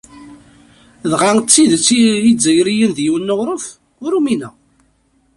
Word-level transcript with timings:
Dɣa 1.11 1.31
d 1.37 1.41
tidet, 1.53 1.87
Izzayriyen 2.31 2.91
d 2.97 2.97
yiwen 3.03 3.25
n 3.31 3.33
uɣref? 3.33 3.65
Ur 4.03 4.11
umineɣ. 4.17 4.53